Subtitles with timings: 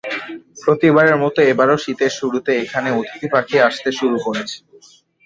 [0.61, 4.57] প্রতিবারের মতো এবারও শীতের শুরুতে এখানে অতিথি পাখি আসতে শুরু করেছে।